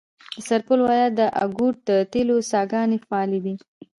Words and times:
د 0.35 0.37
سرپل 0.47 0.79
ولایت 0.81 1.13
د 1.17 1.21
انګوت 1.43 1.77
د 1.89 1.91
تیلو 2.11 2.37
څاګانې 2.51 2.97
فعالې 3.05 3.39
دي. 3.45 3.55